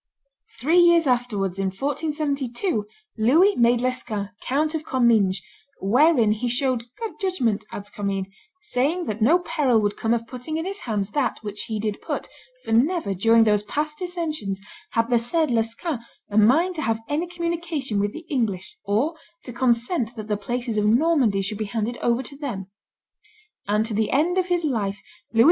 [0.59, 2.87] Three years afterwards, in 1472,
[3.19, 5.43] Louis made Lescun Count of Comminges,
[5.79, 8.25] "wherein he showed good judgment," adds Commynes,
[8.63, 12.01] "saying that no peril would come of putting in his hands that which he did
[12.01, 12.27] put,
[12.63, 14.59] for never, during those past dissensions,
[14.93, 19.13] had the said Lescun a mind to have any communication with the English, or
[19.43, 22.71] to consent that the places of Normandy should be handed over to them;"
[23.67, 24.99] and to the end of his life
[25.31, 25.39] Louis XI.